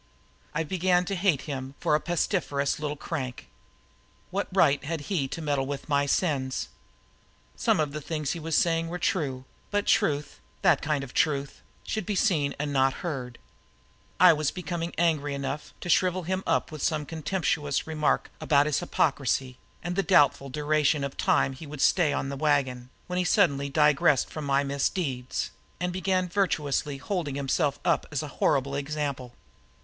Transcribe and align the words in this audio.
I 0.55 0.63
began 0.63 1.05
to 1.05 1.15
hate 1.15 1.43
him 1.43 1.75
for 1.79 1.93
a 1.93 1.99
pestiferous 2.01 2.79
little 2.79 2.95
crank. 2.97 3.49
What 4.31 4.47
right 4.51 4.83
had 4.83 5.01
he 5.01 5.27
to 5.27 5.43
meddle 5.43 5.67
with 5.67 5.87
my 5.87 6.07
sins? 6.07 6.69
Some 7.55 7.79
of 7.79 7.91
the 7.91 8.01
things 8.01 8.31
he 8.31 8.39
was 8.39 8.57
saying 8.57 8.87
were 8.87 8.97
true; 8.97 9.45
and 9.71 9.85
truth 9.85 10.39
that 10.63 10.81
kind 10.81 11.03
of 11.03 11.13
truth 11.13 11.61
should 11.83 12.07
be 12.07 12.15
seen 12.15 12.55
and 12.57 12.73
not 12.73 13.03
heard. 13.05 13.37
I 14.19 14.33
was 14.33 14.49
becoming 14.49 14.91
angry 14.97 15.35
enough 15.35 15.71
to 15.81 15.87
shrivel 15.87 16.23
him 16.23 16.41
up 16.47 16.71
with 16.71 16.81
some 16.81 17.05
contemptuous 17.05 17.85
remark 17.85 18.31
about 18.41 18.65
his 18.65 18.79
hypocrisy 18.79 19.59
and 19.83 19.95
the 19.95 20.01
doubtful 20.01 20.49
duration 20.49 21.03
of 21.03 21.15
time 21.15 21.53
he 21.53 21.67
would 21.67 21.79
stay 21.79 22.11
on 22.11 22.29
the 22.29 22.35
wagon 22.35 22.89
when 23.05 23.19
he 23.19 23.23
suddenly 23.23 23.69
disgressed 23.69 24.31
from 24.31 24.45
my 24.45 24.63
misdeeds 24.63 25.51
and 25.79 25.93
began 25.93 26.27
virtuously 26.27 26.97
holding 26.97 27.35
himself 27.35 27.79
up 27.85 28.07
as 28.11 28.23
a 28.23 28.27
horrible 28.39 28.73
example. 28.73 29.35